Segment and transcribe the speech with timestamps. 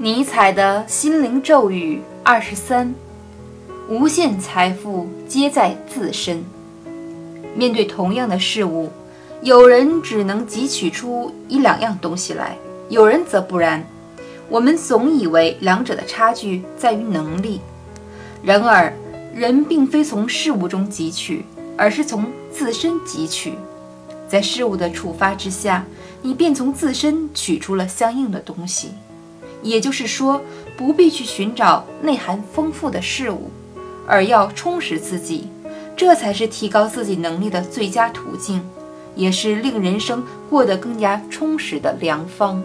[0.00, 2.94] 尼采的心灵咒语二十三：
[3.88, 6.44] 无限财富皆在自身。
[7.56, 8.92] 面对同样的事物，
[9.42, 12.56] 有人只能汲取出一两样东西来，
[12.88, 13.84] 有人则不然。
[14.48, 17.60] 我们总以为两者的差距在于能力，
[18.40, 18.92] 然而
[19.34, 21.44] 人并非从事物中汲取，
[21.76, 23.54] 而是从自身汲取。
[24.28, 25.84] 在事物的触发之下，
[26.22, 28.90] 你便从自身取出了相应的东西。
[29.62, 30.40] 也就是说，
[30.76, 33.50] 不必去寻找内涵丰富的事物，
[34.06, 35.48] 而要充实自己，
[35.96, 38.62] 这才是提高自己能力的最佳途径，
[39.14, 42.62] 也是令人生过得更加充实的良方。